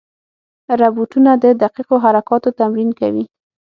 [0.81, 3.23] روبوټونه د دقیقو حرکاتو تمرین کوي.